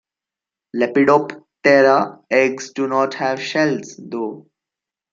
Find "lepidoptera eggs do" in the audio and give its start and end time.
0.73-2.87